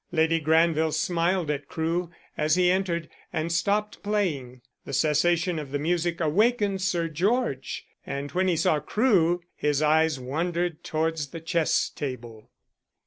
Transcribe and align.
Lady 0.11 0.39
Granville 0.39 0.91
smiled 0.93 1.51
at 1.51 1.67
Crewe 1.67 2.09
as 2.35 2.55
he 2.55 2.71
entered, 2.71 3.07
and 3.31 3.51
stopped 3.51 4.01
playing. 4.01 4.61
The 4.83 4.93
cessation 4.93 5.59
of 5.59 5.69
the 5.69 5.77
music 5.77 6.19
awakened 6.19 6.81
Sir 6.81 7.07
George, 7.07 7.85
and 8.03 8.31
when 8.31 8.47
he 8.47 8.55
saw 8.55 8.79
Crewe 8.79 9.43
his 9.55 9.83
eyes 9.83 10.19
wandered 10.19 10.83
towards 10.83 11.27
the 11.27 11.39
chess 11.39 11.87
table. 11.87 12.49